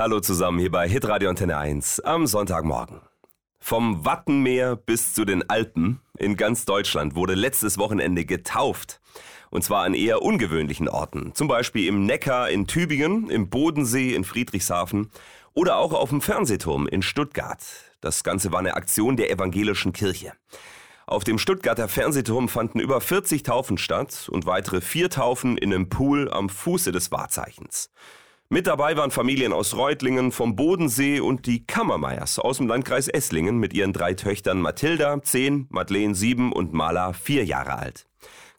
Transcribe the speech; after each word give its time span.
Hallo 0.00 0.18
zusammen 0.20 0.58
hier 0.58 0.70
bei 0.70 0.88
Hitradio 0.88 1.28
Antenne 1.28 1.58
1 1.58 2.00
am 2.00 2.26
Sonntagmorgen. 2.26 3.02
Vom 3.58 4.02
Wattenmeer 4.02 4.74
bis 4.74 5.12
zu 5.12 5.26
den 5.26 5.50
Alpen 5.50 6.00
in 6.16 6.38
ganz 6.38 6.64
Deutschland 6.64 7.16
wurde 7.16 7.34
letztes 7.34 7.76
Wochenende 7.76 8.24
getauft. 8.24 9.02
Und 9.50 9.62
zwar 9.62 9.84
an 9.84 9.92
eher 9.92 10.22
ungewöhnlichen 10.22 10.88
Orten. 10.88 11.34
Zum 11.34 11.48
Beispiel 11.48 11.86
im 11.86 12.06
Neckar 12.06 12.48
in 12.48 12.66
Tübingen, 12.66 13.28
im 13.28 13.50
Bodensee 13.50 14.14
in 14.14 14.24
Friedrichshafen 14.24 15.10
oder 15.52 15.76
auch 15.76 15.92
auf 15.92 16.08
dem 16.08 16.22
Fernsehturm 16.22 16.88
in 16.88 17.02
Stuttgart. 17.02 17.62
Das 18.00 18.24
Ganze 18.24 18.52
war 18.52 18.60
eine 18.60 18.76
Aktion 18.76 19.18
der 19.18 19.30
evangelischen 19.30 19.92
Kirche. 19.92 20.32
Auf 21.06 21.24
dem 21.24 21.36
Stuttgarter 21.36 21.88
Fernsehturm 21.88 22.48
fanden 22.48 22.80
über 22.80 23.02
40 23.02 23.42
Taufen 23.42 23.76
statt 23.76 24.30
und 24.32 24.46
weitere 24.46 24.80
vier 24.80 25.10
Taufen 25.10 25.58
in 25.58 25.74
einem 25.74 25.90
Pool 25.90 26.30
am 26.30 26.48
Fuße 26.48 26.90
des 26.90 27.12
Wahrzeichens. 27.12 27.90
Mit 28.52 28.66
dabei 28.66 28.96
waren 28.96 29.12
Familien 29.12 29.52
aus 29.52 29.76
Reutlingen, 29.76 30.32
vom 30.32 30.56
Bodensee 30.56 31.20
und 31.20 31.46
die 31.46 31.64
Kammermeyers 31.64 32.40
aus 32.40 32.56
dem 32.56 32.66
Landkreis 32.66 33.06
Esslingen 33.06 33.58
mit 33.58 33.72
ihren 33.74 33.92
drei 33.92 34.14
Töchtern 34.14 34.60
Mathilda, 34.60 35.22
10, 35.22 35.68
Madeleine, 35.70 36.16
7 36.16 36.50
und 36.50 36.72
Mala, 36.72 37.12
4 37.12 37.44
Jahre 37.44 37.78
alt. 37.78 38.08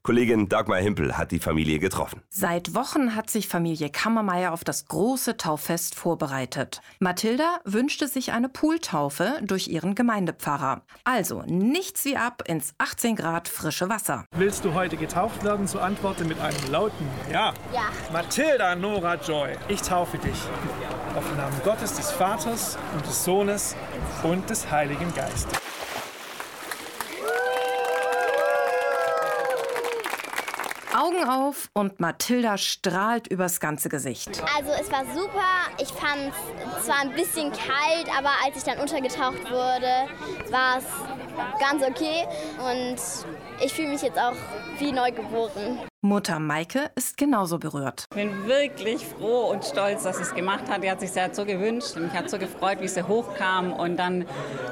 Kollegin 0.03 0.49
Dagmar 0.49 0.79
Himpel 0.79 1.15
hat 1.15 1.29
die 1.31 1.37
Familie 1.37 1.77
getroffen. 1.77 2.23
Seit 2.27 2.73
Wochen 2.73 3.15
hat 3.15 3.29
sich 3.29 3.47
Familie 3.47 3.91
Kammermeier 3.91 4.51
auf 4.51 4.63
das 4.63 4.87
große 4.87 5.37
Tauffest 5.37 5.93
vorbereitet. 5.93 6.81
Mathilda 6.97 7.59
wünschte 7.65 8.07
sich 8.07 8.31
eine 8.31 8.49
Pooltaufe 8.49 9.37
durch 9.43 9.67
ihren 9.67 9.93
Gemeindepfarrer. 9.93 10.81
Also 11.03 11.43
nichts 11.45 12.03
wie 12.05 12.17
ab 12.17 12.41
ins 12.47 12.73
18 12.79 13.15
Grad 13.15 13.47
frische 13.47 13.89
Wasser. 13.89 14.25
Willst 14.35 14.65
du 14.65 14.73
heute 14.73 14.97
getauft 14.97 15.43
werden? 15.43 15.67
So 15.67 15.77
antworte 15.77 16.25
mit 16.25 16.39
einem 16.39 16.71
lauten 16.71 17.07
Ja. 17.31 17.53
Ja. 17.71 17.83
Mathilda 18.11 18.73
Nora 18.73 19.15
Joy, 19.15 19.51
ich 19.67 19.83
taufe 19.83 20.17
dich. 20.17 20.41
Auf 21.15 21.27
den 21.27 21.37
Namen 21.37 21.61
Gottes, 21.63 21.93
des 21.93 22.09
Vaters 22.09 22.75
und 22.95 23.05
des 23.05 23.23
Sohnes 23.23 23.75
und 24.23 24.49
des 24.49 24.71
Heiligen 24.71 25.13
Geistes. 25.13 25.59
Augen 31.01 31.27
auf 31.27 31.69
und 31.73 31.99
Mathilda 31.99 32.59
strahlt 32.59 33.27
übers 33.27 33.59
ganze 33.59 33.89
Gesicht. 33.89 34.43
Also 34.55 34.71
es 34.79 34.91
war 34.91 35.03
super. 35.05 35.49
Ich 35.79 35.87
fand 35.87 36.31
es 36.77 36.85
zwar 36.85 36.99
ein 36.99 37.13
bisschen 37.13 37.51
kalt, 37.51 38.07
aber 38.15 38.29
als 38.45 38.57
ich 38.57 38.63
dann 38.63 38.77
untergetaucht 38.77 39.49
wurde, 39.49 40.07
war 40.51 40.77
es 40.77 40.85
ganz 41.59 41.83
okay. 41.83 42.27
Und 42.59 42.97
ich 43.65 43.73
fühle 43.73 43.89
mich 43.89 44.03
jetzt 44.03 44.19
auch 44.19 44.35
wie 44.77 44.91
neugeboren. 44.91 45.90
Mutter 46.03 46.39
Maike 46.39 46.89
ist 46.95 47.15
genauso 47.15 47.59
berührt. 47.59 48.07
Ich 48.09 48.17
bin 48.17 48.47
wirklich 48.47 49.05
froh 49.05 49.51
und 49.51 49.63
stolz, 49.63 50.01
dass 50.01 50.17
sie 50.17 50.23
es 50.23 50.33
gemacht 50.33 50.67
hat. 50.67 50.83
Die 50.83 50.89
hat 50.89 50.99
sich 50.99 51.11
sehr 51.11 51.31
so 51.31 51.45
gewünscht. 51.45 51.95
Mich 51.95 52.11
hat 52.13 52.27
so 52.27 52.39
gefreut, 52.39 52.79
wie 52.81 52.87
sie 52.87 53.07
hochkam 53.07 53.71
und 53.71 53.97
dann 53.97 54.25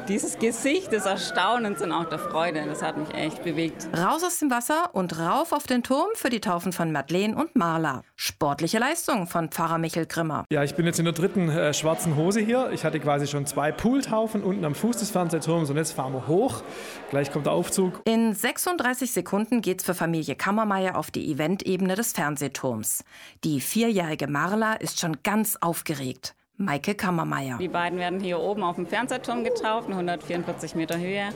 dieses 0.07 0.39
Gesicht 0.39 0.91
des 0.91 1.05
Erstaunens 1.05 1.83
und 1.83 1.91
auch 1.91 2.05
der 2.05 2.17
Freude. 2.17 2.65
Das 2.65 2.81
hat 2.81 2.97
mich 2.97 3.13
echt 3.13 3.43
bewegt. 3.43 3.87
Raus 3.95 4.23
aus 4.23 4.39
dem 4.39 4.49
Wasser 4.49 4.89
und 4.93 5.19
rauf 5.19 5.51
auf 5.51 5.67
den 5.67 5.83
Turm 5.83 6.07
für 6.15 6.31
die 6.31 6.41
Taufen 6.41 6.73
von 6.73 6.91
Madeleine 6.91 7.35
und 7.35 7.55
Marla. 7.55 8.01
Sportliche 8.15 8.79
Leistung 8.79 9.27
von 9.27 9.49
Pfarrer 9.49 9.77
Michel 9.77 10.07
Grimmer. 10.07 10.45
Ja, 10.51 10.63
ich 10.63 10.73
bin 10.73 10.87
jetzt 10.87 10.97
in 10.97 11.05
der 11.05 11.13
dritten 11.13 11.47
äh, 11.47 11.75
schwarzen 11.75 12.15
Hose 12.15 12.39
hier. 12.39 12.71
Ich 12.73 12.83
hatte 12.83 12.99
quasi 12.99 13.27
schon 13.27 13.45
zwei 13.45 13.71
Pooltaufen 13.71 14.41
unten 14.41 14.65
am 14.65 14.73
Fuß 14.73 14.97
des 14.97 15.11
Fernsehturms 15.11 15.69
und 15.69 15.77
jetzt 15.77 15.91
fahren 15.91 16.13
wir 16.13 16.25
hoch. 16.25 16.63
Gleich 17.11 17.31
kommt 17.31 17.45
der 17.45 17.53
Aufzug. 17.53 18.01
In 18.05 18.33
36 18.33 19.11
Sekunden 19.11 19.61
geht's 19.61 19.83
für 19.83 19.93
Familie 19.93 20.33
Kammermeier 20.33 20.97
auf 20.97 21.11
die 21.11 21.18
Eventebene 21.19 21.95
des 21.95 22.13
Fernsehturms. 22.13 23.03
Die 23.43 23.61
vierjährige 23.61 24.27
Marla 24.27 24.73
ist 24.73 24.99
schon 24.99 25.17
ganz 25.23 25.57
aufgeregt. 25.57 26.35
Maike 26.57 26.93
Kammermeier. 26.93 27.57
Die 27.57 27.69
beiden 27.69 27.97
werden 27.99 28.19
hier 28.19 28.39
oben 28.39 28.63
auf 28.63 28.75
dem 28.75 28.85
Fernsehturm 28.85 29.45
getauft, 29.45 29.87
144 29.87 30.75
Meter 30.75 30.99
Höhe. 30.99 31.29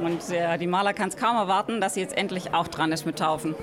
Und 0.00 0.30
äh, 0.30 0.56
die 0.56 0.68
Maler 0.68 0.92
kann 0.92 1.08
es 1.08 1.16
kaum 1.16 1.36
erwarten, 1.36 1.80
dass 1.80 1.94
sie 1.94 2.00
jetzt 2.00 2.16
endlich 2.16 2.54
auch 2.54 2.68
dran 2.68 2.92
ist 2.92 3.04
mit 3.04 3.18
Taufen. 3.18 3.56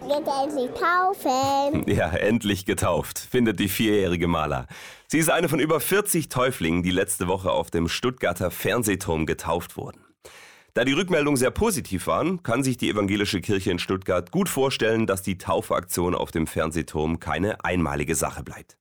Geht 0.00 0.26
endlich 0.26 0.70
taufen. 0.70 1.84
Ja, 1.94 2.08
endlich 2.10 2.64
getauft, 2.64 3.18
findet 3.18 3.60
die 3.60 3.68
vierjährige 3.68 4.28
Maler. 4.28 4.66
Sie 5.08 5.18
ist 5.18 5.30
eine 5.30 5.48
von 5.48 5.60
über 5.60 5.78
40 5.78 6.28
Täuflingen, 6.28 6.82
die 6.82 6.90
letzte 6.90 7.28
Woche 7.28 7.50
auf 7.50 7.70
dem 7.70 7.86
Stuttgarter 7.88 8.50
Fernsehturm 8.50 9.26
getauft 9.26 9.76
wurden. 9.76 10.05
Da 10.76 10.84
die 10.84 10.92
Rückmeldungen 10.92 11.38
sehr 11.38 11.50
positiv 11.50 12.06
waren, 12.06 12.42
kann 12.42 12.62
sich 12.62 12.76
die 12.76 12.90
evangelische 12.90 13.40
Kirche 13.40 13.70
in 13.70 13.78
Stuttgart 13.78 14.30
gut 14.30 14.50
vorstellen, 14.50 15.06
dass 15.06 15.22
die 15.22 15.38
Taufaktion 15.38 16.14
auf 16.14 16.32
dem 16.32 16.46
Fernsehturm 16.46 17.18
keine 17.18 17.64
einmalige 17.64 18.14
Sache 18.14 18.42
bleibt. 18.42 18.76